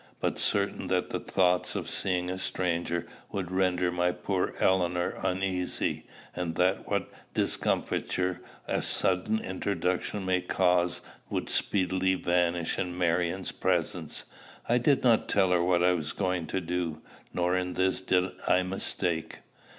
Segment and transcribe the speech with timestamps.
[0.19, 6.07] But certain that the thought of seeing a stranger would render my poor Eleanor uneasy,
[6.35, 14.25] and that what discomposure a sudden introduction might cause would speedily vanish in Marion's presence,
[14.67, 17.03] I did not tell her what I was going to do.
[17.31, 19.37] Nor in this did I mistake.